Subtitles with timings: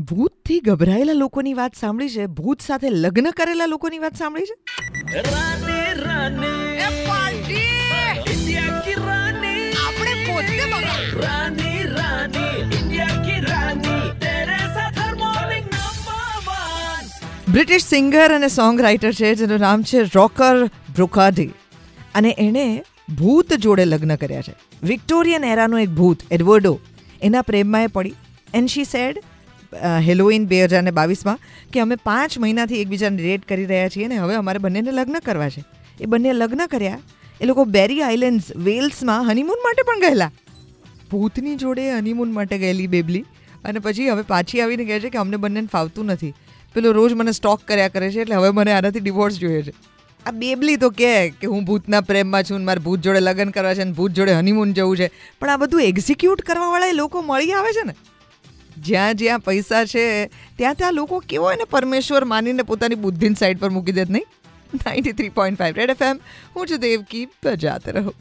[0.00, 2.26] ભૂતથી ગભરાયેલા લોકોની વાત સાંભળી છે?
[2.26, 4.54] ભૂત સાથે લગ્ન કરેલા લોકોની વાત સાંભળી છે?
[5.14, 6.76] રાની રાની.
[6.76, 7.54] એ પાર્ટી
[8.32, 9.70] ઇન્ડિયા કી રાની.
[9.70, 12.60] આપણે પોતે બગાડ રાની રાની.
[12.60, 14.18] ઇન્ડિયા કી રાની.
[14.18, 15.62] તેરે સાથ નંબર
[16.46, 21.50] વન બ્રિટિશ સિંગર અને સોંગ રાઇટર છે જેનું નામ છે રોકર બ્રોકાડી.
[22.14, 22.82] અને એણે
[23.18, 24.54] ભૂત જોડે લગ્ન કર્યા છે.
[24.82, 26.78] વિક્ટોરિયન એરાનો એક ભૂત એડવર્ડો
[27.22, 28.14] એના પ્રેમમાં એ પડી.
[28.54, 29.22] એન્ડ શી સેડ
[30.06, 31.38] હેલોઇન બે હજાર ને બાવીસમાં
[31.72, 35.48] કે અમે પાંચ મહિનાથી એકબીજાને ડેટ કરી રહ્યા છીએ ને હવે અમારે બંનેને લગ્ન કરવા
[35.48, 35.64] છે.
[36.00, 37.00] એ બંને લગ્ન કર્યા,
[37.40, 40.30] એ લોકો બેરી આઇલેન્ડ્સ વેલ્સમાં હનીમૂન માટે પણ ગયેલા.
[41.10, 43.24] ભૂતની જોડે હનીમૂન માટે ગયેલી બેબલી
[43.64, 46.34] અને પછી હવે પાછી આવીને કહે છે કે અમને બંનેને ફાવતું નથી.
[46.74, 49.72] પેલો રોજ મને સ્ટોક કર્યા કરે છે એટલે હવે મને આનાથી ડિવોર્સ જોઈએ છે.
[50.26, 53.84] આ બેબલી તો કહે કે હું ભૂતના પ્રેમમાં છું મારે ભૂત જોડે લગ્ન કરવા છે
[53.84, 55.08] ને ભૂત જોડે હનીમૂન જવું છે.
[55.40, 57.94] પણ આ બધું એક્ઝિક્યુટ કરવાવાળા એ લોકો મળી આવે છે ને?
[58.84, 63.68] જ્યાં જ્યાં પૈસા છે, ત્યાં ત્યાં લોકો કેવો એને પરમેશ્વર માનીને પોતાની બુદ્ધિની સાઈડ પર
[63.68, 64.26] મૂકી દેત નહીં?
[64.74, 66.18] Ninety three point five red F M
[66.56, 68.12] હું છું દેવકી, બજાતે રહો.